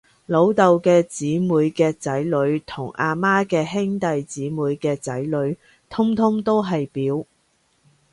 [0.25, 5.55] 老豆嘅姐妹嘅仔女，同阿媽嘅兄弟姐妹嘅仔女，
[5.91, 7.23] 通通都係表